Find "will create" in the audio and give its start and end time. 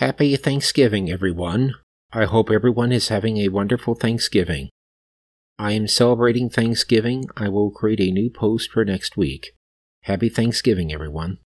7.50-8.00